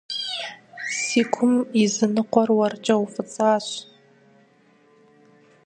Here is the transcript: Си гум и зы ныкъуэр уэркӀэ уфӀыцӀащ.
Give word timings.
Си 0.99 1.21
гум 1.31 1.53
и 1.81 1.83
зы 1.93 2.07
ныкъуэр 2.13 2.49
уэркӀэ 2.57 2.95
уфӀыцӀащ. 3.03 3.67